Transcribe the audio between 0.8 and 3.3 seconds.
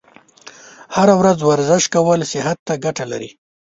هره ورځ ورزش کول صحت ته ګټه لري.